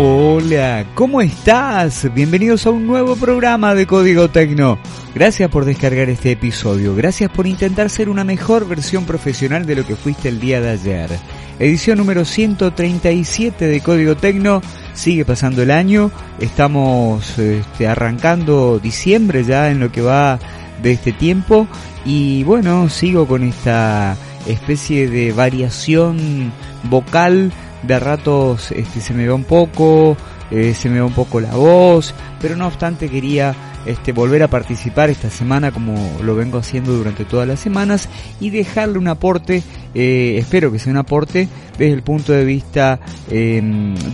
[0.00, 2.08] Hola, ¿cómo estás?
[2.14, 4.78] Bienvenidos a un nuevo programa de Código Tecno.
[5.12, 9.84] Gracias por descargar este episodio, gracias por intentar ser una mejor versión profesional de lo
[9.84, 11.10] que fuiste el día de ayer.
[11.58, 14.62] Edición número 137 de Código Tecno,
[14.94, 20.38] sigue pasando el año, estamos este, arrancando diciembre ya en lo que va
[20.80, 21.66] de este tiempo
[22.04, 26.52] y bueno, sigo con esta especie de variación
[26.84, 30.16] vocal de ratos este, se me va un poco,
[30.50, 33.54] eh, se me va un poco la voz, pero no obstante quería
[33.86, 38.08] este, volver a participar esta semana como lo vengo haciendo durante todas las semanas
[38.40, 39.62] y dejarle un aporte,
[39.94, 41.48] eh, espero que sea un aporte
[41.78, 43.62] desde el punto de vista eh,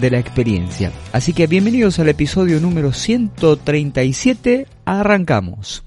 [0.00, 0.92] de la experiencia.
[1.12, 5.82] Así que bienvenidos al episodio número 137, arrancamos.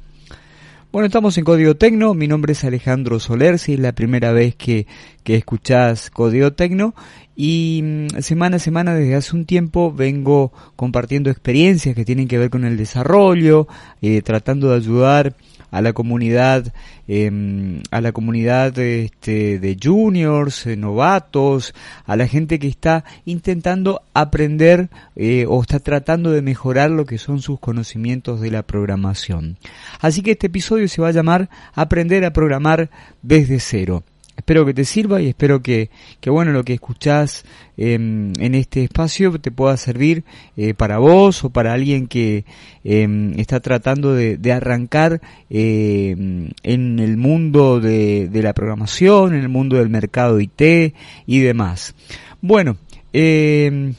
[0.89, 4.55] Bueno, estamos en Código Tecno, mi nombre es Alejandro Soler, si es la primera vez
[4.55, 4.87] que,
[5.25, 6.95] que escuchás Código Tecno.
[7.35, 12.37] Y mm, semana a semana desde hace un tiempo vengo compartiendo experiencias que tienen que
[12.37, 13.67] ver con el desarrollo,
[14.01, 15.35] eh, tratando de ayudar
[15.71, 16.73] a la comunidad,
[17.07, 21.73] eh, a la comunidad este, de juniors, eh, novatos,
[22.05, 27.17] a la gente que está intentando aprender eh, o está tratando de mejorar lo que
[27.17, 29.57] son sus conocimientos de la programación.
[29.99, 32.89] Así que este episodio se va a llamar Aprender a programar
[33.21, 34.03] desde cero.
[34.37, 35.89] Espero que te sirva y espero que,
[36.21, 37.43] que bueno, lo que escuchás
[37.75, 40.23] eh, en este espacio te pueda servir
[40.55, 42.45] eh, para vos o para alguien que
[42.83, 49.49] eh, está tratando de, de arrancar en el mundo de, de, la programación, en el
[49.49, 50.93] mundo del mercado IT
[51.25, 51.95] y demás.
[52.39, 52.77] Bueno,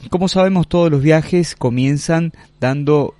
[0.09, 3.15] como sabemos todos los viajes comienzan dando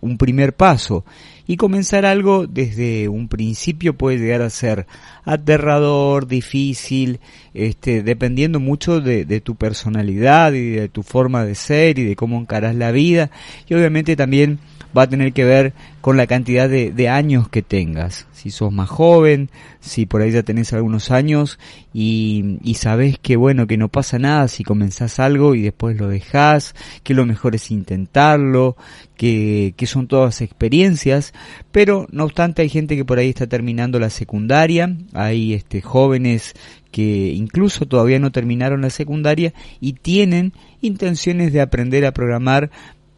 [0.00, 1.04] un primer paso
[1.46, 4.86] y comenzar algo desde un principio puede llegar a ser
[5.24, 7.20] aterrador, difícil,
[7.54, 12.16] este, dependiendo mucho de, de, tu personalidad y de tu forma de ser y de
[12.16, 13.30] cómo encaras la vida.
[13.68, 14.58] Y obviamente también
[14.96, 18.26] va a tener que ver con la cantidad de, de, años que tengas.
[18.32, 21.58] Si sos más joven, si por ahí ya tenés algunos años
[21.94, 26.08] y, y sabés que bueno, que no pasa nada si comenzás algo y después lo
[26.08, 28.76] dejás, que lo mejor es intentarlo,
[29.16, 31.32] que, que son todas experiencias,
[31.70, 36.54] pero no obstante hay gente que por ahí está terminando la secundaria, hay este jóvenes
[36.90, 42.70] que incluso todavía no terminaron la secundaria y tienen intenciones de aprender a programar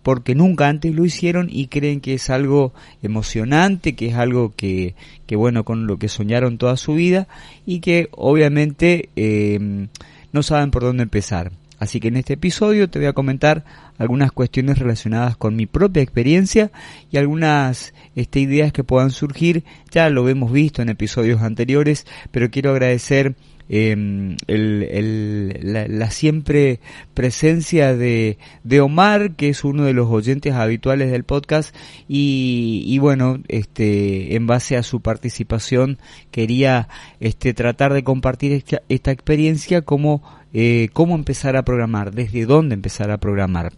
[0.04, 4.94] porque nunca antes lo hicieron y creen que es algo emocionante, que es algo que,
[5.26, 7.26] que bueno, con lo que soñaron toda su vida
[7.65, 9.88] y que obviamente eh,
[10.31, 11.53] no saben por dónde empezar.
[11.78, 13.65] Así que en este episodio te voy a comentar
[13.97, 16.71] algunas cuestiones relacionadas con mi propia experiencia
[17.10, 19.65] y algunas este, ideas que puedan surgir.
[19.91, 23.36] Ya lo hemos visto en episodios anteriores, pero quiero agradecer
[23.69, 26.80] eh, el, el, la, la, siempre
[27.14, 31.74] presencia de, de, Omar, que es uno de los oyentes habituales del podcast,
[32.08, 35.98] y, y, bueno, este, en base a su participación
[36.30, 36.88] quería
[37.20, 40.22] este, tratar de compartir esta, experiencia como
[40.53, 43.72] eh, cómo empezar a programar, desde dónde empezar a programar.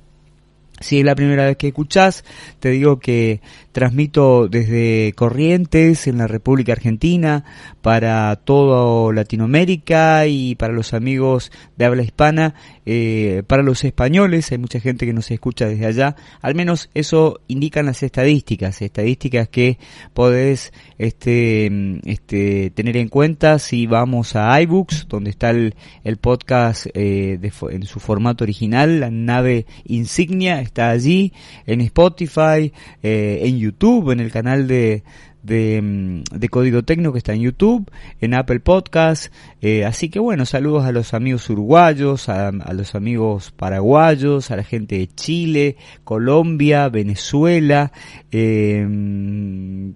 [0.81, 2.23] Si es la primera vez que escuchás,
[2.61, 3.41] te digo que
[3.73, 7.45] transmito desde Corrientes, en la República Argentina,
[7.81, 12.55] para toda Latinoamérica y para los amigos de habla hispana,
[12.85, 17.41] eh, para los españoles, hay mucha gente que nos escucha desde allá, al menos eso
[17.49, 19.79] indican las estadísticas, estadísticas que
[20.13, 25.75] podés este, este, tener en cuenta si vamos a iBooks, donde está el,
[26.05, 31.33] el podcast eh, de, en su formato original, la nave insignia, está allí,
[31.67, 32.73] en Spotify,
[33.03, 35.03] eh, en YouTube, en el canal de,
[35.47, 37.91] de, de, Código Tecno que está en YouTube,
[38.21, 39.33] en Apple Podcast.
[39.63, 44.65] Eh, así que bueno, saludos a los amigos uruguayos, a, los amigos paraguayos, a la
[44.65, 47.93] gente de Chile, Colombia, Venezuela,
[48.33, 48.87] eh,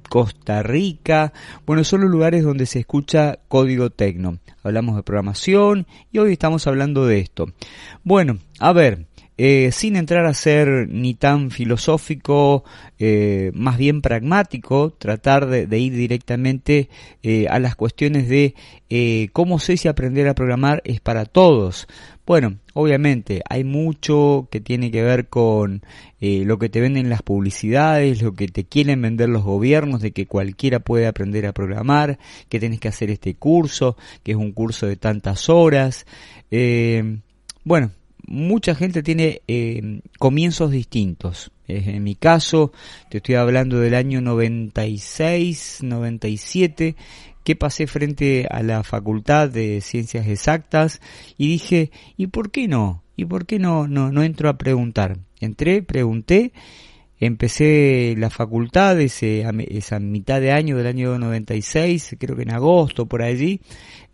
[0.09, 1.33] Costa Rica.
[1.67, 4.39] Bueno, son los lugares donde se escucha Código Tecno.
[4.63, 7.47] Hablamos de programación y hoy estamos hablando de esto.
[8.05, 9.10] Bueno, a ver.
[9.43, 12.63] Eh, sin entrar a ser ni tan filosófico,
[12.99, 16.91] eh, más bien pragmático, tratar de, ir directamente
[17.23, 18.55] eh, a las cuestiones de
[19.33, 21.89] cómo sé si aprender a programar es para todos.
[22.27, 25.85] Bueno, obviamente hay mucho que tiene que ver con
[26.21, 30.27] lo que te venden las publicidades, lo que te quieren vender los gobiernos, de que
[30.27, 32.19] cualquiera puede aprender a programar,
[32.51, 36.05] que tienes que hacer este curso, que es un curso de tantas horas.
[37.65, 37.91] bueno,
[38.31, 41.51] mucha gente tiene eh, comienzos distintos.
[41.67, 42.73] En mi caso,
[43.11, 46.97] te estoy hablando del año 96, 97,
[47.45, 51.01] que pasé frente a la Facultad de Ciencias Exactas
[51.37, 53.03] y dije, ¿y por qué no?
[53.17, 55.19] ¿Y por qué no, no, no entro a preguntar?
[55.41, 56.53] Entré, pregunté,
[57.21, 63.07] empecé la facultad ese, esa mitad de año del año 96, creo que en agosto
[63.07, 63.61] por allí,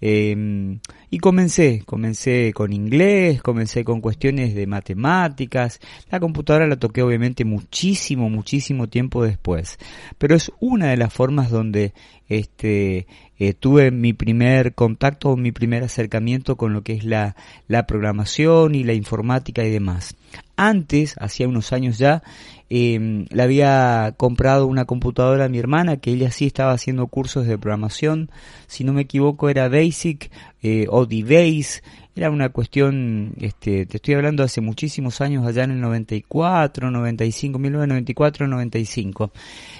[0.00, 0.80] Em,
[1.10, 5.80] y comencé, comencé con inglés, comencé con cuestiones de matemáticas.
[6.10, 9.78] La computadora la toqué obviamente muchísimo, muchísimo tiempo después.
[10.18, 11.94] Pero es una de las formas donde
[12.28, 13.06] este,
[13.38, 17.34] eh, tuve mi primer contacto, mi primer acercamiento con lo que es la,
[17.66, 20.14] la programación y la informática y demás.
[20.56, 22.22] Antes, hacía unos años ya,
[22.68, 27.46] eh, le había comprado una computadora a mi hermana que ella sí estaba haciendo cursos
[27.46, 28.30] de programación.
[28.66, 30.30] Si no me equivoco era Basic
[30.62, 31.82] eh, o D-Base.
[32.16, 37.58] Era una cuestión, este, te estoy hablando hace muchísimos años, allá en el 94, 95,
[37.58, 39.32] 1994, 95.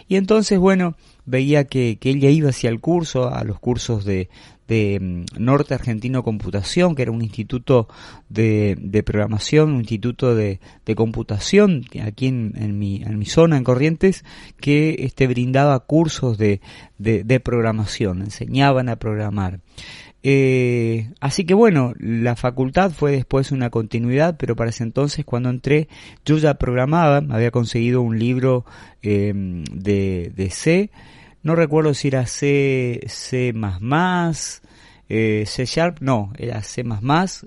[0.07, 4.29] Y entonces, bueno, veía que, que ella iba hacia el curso, a los cursos de,
[4.69, 7.89] de mm, Norte Argentino Computación, que era un instituto
[8.29, 13.57] de, de programación, un instituto de, de computación aquí en, en, mi, en mi zona,
[13.57, 14.25] en Corrientes,
[14.61, 16.61] que este, brindaba cursos de,
[16.99, 19.61] de, programación, enseñaban a programar.
[20.23, 25.51] Eh, así que bueno, la facultad fue después una continuidad, pero para ese entonces cuando
[25.51, 25.89] entré
[26.25, 28.65] yo ya programaba, había conseguido un libro
[29.03, 29.33] eh,
[29.73, 30.91] de, de C,
[31.47, 33.55] no recuerdo si era C, C++,
[35.09, 36.85] eh, C Sharp, no, era C++,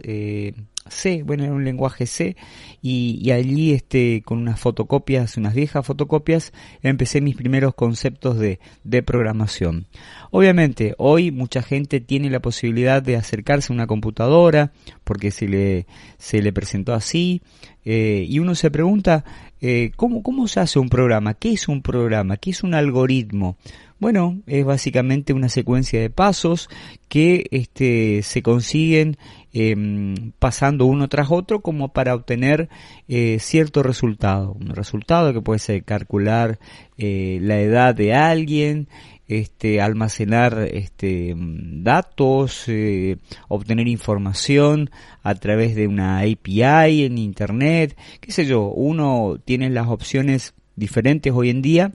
[0.04, 0.54] eh,
[0.88, 2.38] C, bueno, era un lenguaje C,
[2.82, 9.04] y, allí este, con unas fotocopias, unas viejas fotocopias, empecé mis primeros conceptos de, de
[9.04, 9.88] programación.
[10.32, 14.72] Obviamente, hoy mucha gente tiene la posibilidad de acercarse a una computadora,
[15.04, 15.88] porque se le,
[16.18, 17.42] se le presentó así,
[17.84, 19.26] eh, y uno se pregunta,
[19.62, 21.34] eh, ¿cómo, ¿cómo se hace un programa?
[21.34, 22.38] ¿Qué es un programa?
[22.38, 23.58] ¿Qué es un algoritmo?
[24.00, 26.70] Bueno, es básicamente una secuencia de pasos
[27.10, 29.18] que este, se consiguen
[29.52, 32.70] em, pasando uno tras otro como para obtener
[33.10, 34.54] eh, cierto resultado.
[34.54, 36.60] Un resultado que puede ser calcular
[36.98, 38.88] eh, la edad de alguien,
[39.28, 43.18] este, almacenar este, datos, eh,
[43.50, 44.92] obtener información
[45.24, 51.34] a través de una API en Internet, qué sé yo, uno tiene las opciones diferentes
[51.34, 51.92] hoy en día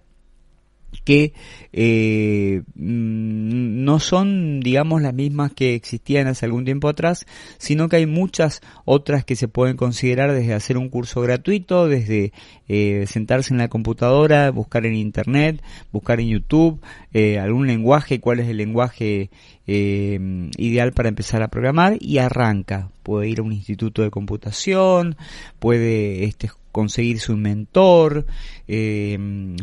[1.03, 1.33] que
[1.73, 7.27] eh, mm, no son, digamos, las mismas que existían hace algún tiempo atrás,
[7.59, 12.33] sino que hay muchas otras que se pueden considerar desde hacer un curso gratuito, desde
[12.69, 15.63] eh, sentarse en la computadora, buscar en Internet,
[15.93, 16.81] buscar en YouTube
[17.13, 19.31] eh, algún lenguaje, cuál es el lenguaje
[19.67, 22.91] ideal para empezar a programar y arranca.
[23.03, 25.17] Puede ir a un instituto de computación,
[25.59, 28.27] puede este, conseguirse un mentor,
[28.67, 29.17] eh,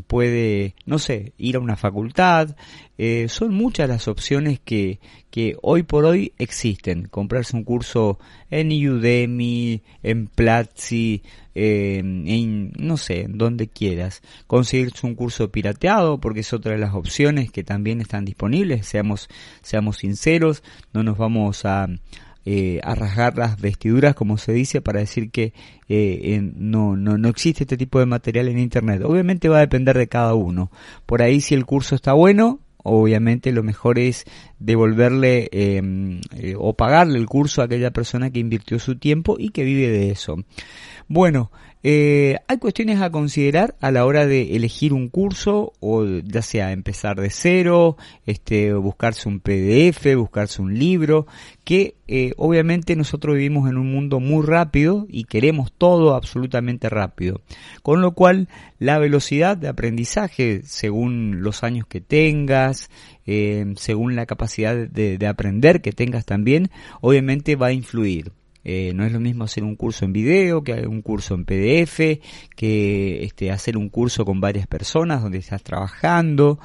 [0.08, 2.56] puede, no sé, ir a una facultad.
[2.98, 7.10] Eh, son muchas las opciones que, que hoy por hoy existen.
[7.10, 8.18] Comprarse un curso
[8.50, 11.22] en Udemy, en Platzi,
[11.54, 14.22] eh, en, no sé, donde quieras.
[14.48, 18.88] Conseguirse un curso pirateado, porque es otra de las opciones que también están disponibles.
[18.88, 19.28] Seamos,
[19.62, 21.90] seamos sinceros, no nos vamos a
[22.46, 22.82] eh,
[23.36, 25.54] las vestiduras, como se dice, para decir que
[25.90, 29.04] eh, no, no, no existe este tipo de material en Internet.
[29.04, 30.72] Obviamente va a depender de cada uno.
[31.06, 34.26] Por ahí si el curso está bueno, obviamente lo mejor es
[34.60, 39.50] devolverle em, eh, o pagarle el curso a aquella persona que invirtió su tiempo y
[39.50, 40.38] que vive de eso.
[41.08, 41.52] Bueno,
[41.84, 46.72] eh, hay cuestiones a considerar a la hora de elegir un curso o ya sea
[46.72, 51.26] empezar de cero, este, buscarse un PDF, buscarse un libro,
[51.64, 57.42] que eh, obviamente nosotros vivimos en un mundo muy rápido y queremos todo absolutamente rápido.
[57.82, 58.48] Con lo cual
[58.78, 62.92] la velocidad de aprendizaje según los años que tengas,
[63.26, 66.70] eh, según la capacidad de, de aprender que tengas también,
[67.02, 68.32] obviamente va a influir.
[68.64, 72.20] Eh, no es lo mismo hacer un curso en video que un curso en PDF,
[72.56, 76.60] que este, hacer un curso con varias personas donde estás trabajando.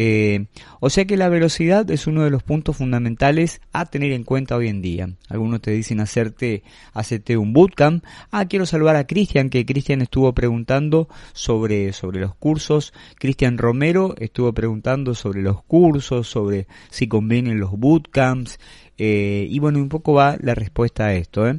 [0.00, 0.46] Eh,
[0.78, 4.56] o sea que la velocidad es uno de los puntos fundamentales a tener en cuenta
[4.56, 5.10] hoy en día.
[5.28, 6.62] Algunos te dicen hacerte,
[6.92, 8.04] hacerte un bootcamp.
[8.30, 12.92] Ah, quiero saludar a Cristian, que Cristian estuvo preguntando sobre, sobre los cursos.
[13.18, 18.60] Cristian Romero estuvo preguntando sobre los cursos, sobre si convienen los bootcamps.
[18.98, 21.48] Eh, y bueno, un poco va la respuesta a esto.
[21.48, 21.58] ¿eh?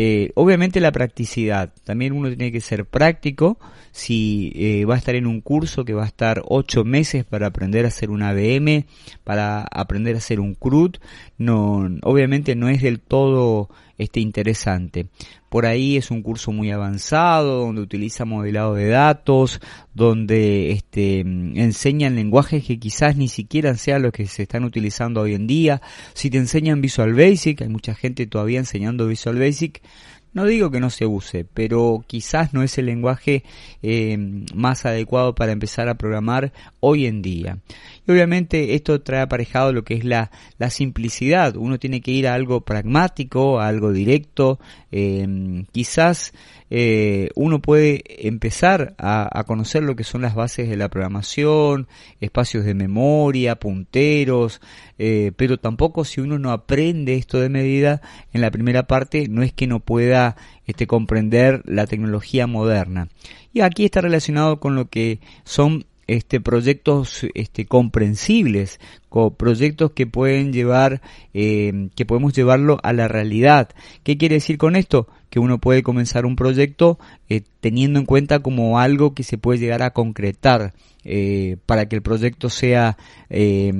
[0.00, 1.72] Eh, obviamente la practicidad.
[1.82, 3.58] También uno tiene que ser práctico.
[3.90, 7.48] Si eh, va a estar en un curso que va a estar ocho meses para
[7.48, 8.84] aprender a hacer un ABM,
[9.24, 10.98] para aprender a hacer un CRUD,
[11.36, 15.08] no, obviamente no es del todo este, interesante.
[15.48, 19.60] Por ahí es un curso muy avanzado, donde utiliza modelado de datos,
[19.94, 25.34] donde este, enseñan lenguajes que quizás ni siquiera sean los que se están utilizando hoy
[25.34, 25.82] en día.
[26.14, 29.82] Si te enseñan Visual Basic, hay mucha gente todavía enseñando Visual Basic,
[30.32, 33.44] no digo que no se use, pero quizás no es el lenguaje
[33.82, 34.16] eh,
[34.54, 37.58] más adecuado para empezar a programar hoy en día.
[38.06, 41.56] Y obviamente esto trae aparejado lo que es la, la simplicidad.
[41.56, 44.58] Uno tiene que ir a algo pragmático, a algo directo.
[44.92, 46.32] Eh, quizás
[46.70, 51.88] eh, uno puede empezar a, a, conocer lo que son las bases de la programación,
[52.20, 54.60] espacios de memoria, punteros,
[54.98, 59.52] pero tampoco si uno no aprende esto de medida en la primera parte, no es
[59.52, 60.17] que no pueda
[60.66, 63.08] este, comprender la tecnología moderna.
[63.52, 70.06] Y aquí está relacionado con lo que son este, proyectos este, comprensibles, con proyectos que
[70.06, 71.02] pueden llevar,
[71.34, 73.68] eh, que podemos llevarlo a la realidad.
[74.02, 75.08] ¿Qué quiere decir con esto?
[75.30, 79.58] Que uno puede comenzar un proyecto eh, teniendo en cuenta como algo que se puede
[79.58, 80.72] llegar a concretar
[81.10, 82.98] eh, para que el proyecto sea
[83.30, 83.72] eh,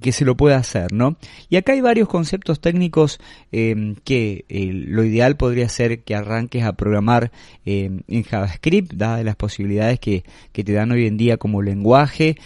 [0.00, 1.16] que, se lo pueda hacer, ¿no?
[1.48, 3.20] Y acá hay varios conceptos técnicos
[3.52, 7.30] eh, que lo ideal podría ser que arranques a programar
[7.64, 12.36] en JavaScript, dadas las posibilidades que, que, te dan hoy en día como lenguaje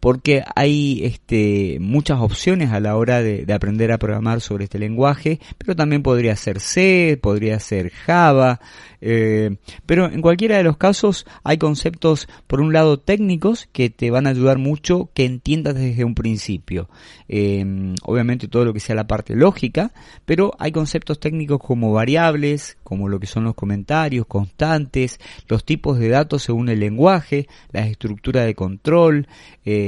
[0.00, 4.78] porque hay este, muchas opciones a la hora de, de, aprender a programar sobre este
[4.78, 8.60] lenguaje, pero también podría ser C, podría ser Java,
[9.00, 14.10] eh, pero en cualquiera de los casos hay conceptos, por un lado, técnicos que te
[14.10, 16.88] van a ayudar mucho que entiendas desde un principio.
[17.28, 19.92] Eh, obviamente todo lo que sea la parte lógica,
[20.24, 25.98] pero hay conceptos técnicos como variables, como lo que son los comentarios, constantes, los tipos
[25.98, 29.28] de datos según el lenguaje, la estructura de control,
[29.64, 29.87] eh,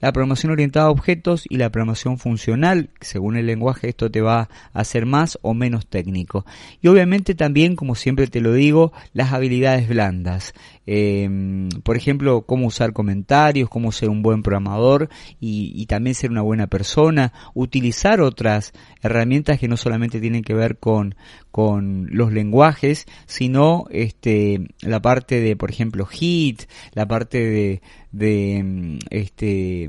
[0.00, 4.40] la programación orientada a objetos y la programación funcional, según el lenguaje esto te va
[4.40, 6.44] a hacer más o menos técnico.
[6.80, 10.54] Y obviamente también, como siempre te lo digo, las habilidades blandas.
[10.86, 15.08] Eh, por ejemplo, cómo usar comentarios, cómo ser un buen programador
[15.40, 18.72] y, también ser una buena persona, utilizar otras
[19.02, 21.14] herramientas que no solamente tienen que ver con,
[21.50, 26.62] con los lenguajes, sino este, la parte de, por ejemplo, HIT,
[26.94, 29.88] la parte de, de este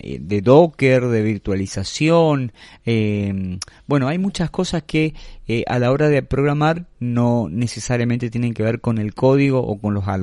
[0.00, 2.52] de Docker, de virtualización,
[2.84, 5.14] eh, bueno, hay muchas cosas que
[5.46, 9.78] eh, a la hora de programar no necesariamente tienen que ver con el código o
[9.78, 10.21] con los algoritmos.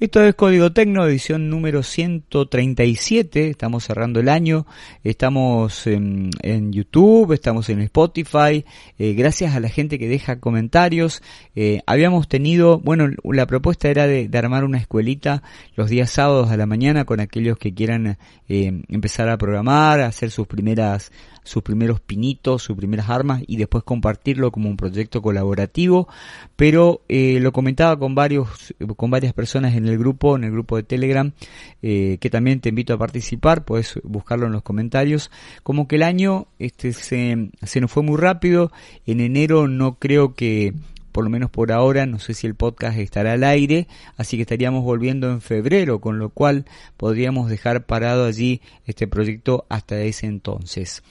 [0.00, 3.50] Esto es Código Tecno, edición número 137.
[3.50, 4.64] Estamos cerrando el año.
[5.02, 6.30] Estamos en,
[6.70, 8.64] YouTube, estamos en Spotify.
[8.96, 11.20] Eh, gracias a la gente que deja comentarios.
[11.56, 15.42] Eh, habíamos tenido, bueno, la propuesta era de, armar una escuelita
[15.74, 20.30] los días sábados a la mañana con aquellos que quieran eh, empezar a programar, hacer
[20.30, 21.10] sus primeras
[21.42, 26.06] sus primeros pinitos, sus primeras armas y después compartirlo como un proyecto colaborativo.
[26.56, 28.47] Pero lo comentaba con varios,
[28.96, 31.32] con varias personas en el grupo, en el grupo de Telegram,
[31.82, 35.30] eh, que también te invito a participar, puedes buscarlo en los comentarios.
[35.62, 38.72] Como que el año este, se, se nos fue muy rápido.
[39.06, 40.74] En enero no creo que
[41.12, 44.42] por lo menos por ahora, no sé si el podcast estará al aire, así que
[44.42, 46.64] estaríamos volviendo en febrero, con lo cual
[46.96, 51.02] podríamos dejar parado allí este proyecto hasta ese entonces.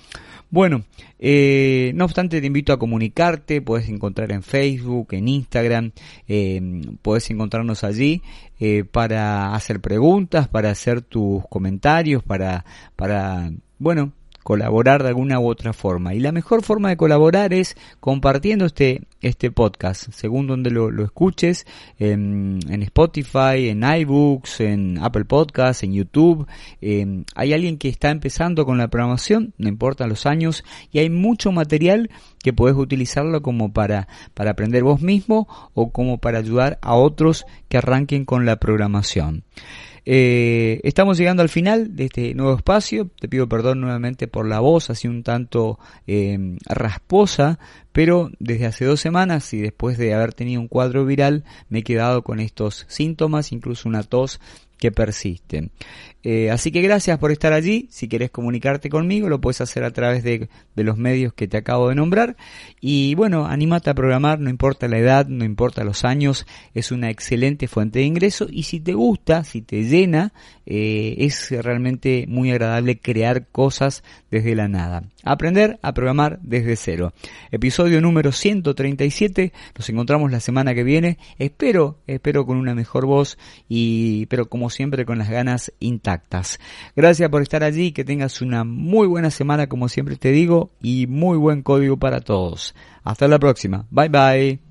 [0.50, 0.86] Bueno,
[1.20, 5.92] eh, no obstante te invito a comunicarte, puedes encontrar en Facebook, en Instagram,
[6.28, 6.62] eh,
[7.02, 8.22] puedes encontrarnos allí
[8.60, 12.64] eh, para hacer preguntas, para hacer tus comentarios, para,
[12.96, 14.14] para, bueno,
[14.48, 16.14] colaborar de alguna u otra forma.
[16.14, 21.04] Y la mejor forma de colaborar es compartiendo este, este podcast, según donde lo, lo
[21.04, 21.68] escuches,
[22.00, 26.48] en, Spotify, en iBooks, en Apple Podcasts, en YouTube.
[26.80, 30.64] Eh, hay alguien que está empezando con la programación, no importa los años,
[30.94, 32.10] y hay mucho material
[32.42, 37.46] que puedes utilizarlo como para, para aprender vos mismo o como para ayudar a otros
[37.68, 39.44] que arranquen con la programación.
[40.10, 43.10] Eh, estamos llegando al final de este nuevo espacio.
[43.20, 47.60] Te pido perdón nuevamente por la voz, así un tanto eh, rasposa,
[47.92, 51.84] pero desde hace dos semanas y después de haber tenido un cuadro viral me he
[51.84, 54.40] quedado con estos síntomas, incluso una tos
[54.78, 55.72] que persisten.
[56.30, 57.88] Eh, así que gracias por estar allí.
[57.90, 61.56] Si querés comunicarte conmigo, lo puedes hacer a través de, de, los medios que te
[61.56, 62.36] acabo de nombrar.
[62.82, 67.10] Y bueno, anímate a programar, no importa la edad, no importa los años, es una
[67.10, 68.48] excelente fuente de ingreso.
[68.50, 70.34] Y si te gusta, si te llena,
[70.66, 75.04] eh, es realmente muy agradable crear cosas desde la nada.
[75.24, 77.14] Aprender a programar desde cero.
[77.52, 79.54] Episodio número 137.
[79.78, 81.18] Nos encontramos la semana que viene.
[81.38, 83.38] Espero, espero con una mejor voz
[83.70, 86.60] y, pero siempre con las ganas intactas.
[86.96, 87.92] Gracias por estar allí.
[87.92, 92.22] Que tengas una muy buena semana como siempre te digo y muy buen código para
[92.22, 92.76] todos.
[93.04, 93.86] Hasta la próxima.
[93.90, 94.67] Bye bye.